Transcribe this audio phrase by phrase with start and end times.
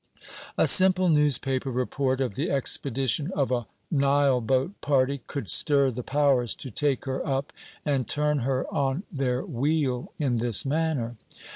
[0.57, 6.55] A simple newspaper report of the expedition of a Nileboat party could stir the Powers
[6.55, 7.53] to take her up
[7.85, 11.17] and turn her on their wheel in this manner.